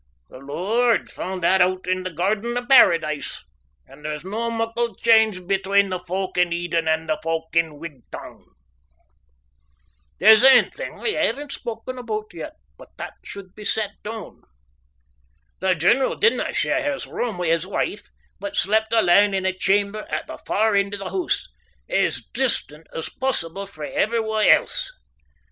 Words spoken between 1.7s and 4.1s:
in the gairden o' Paradise, and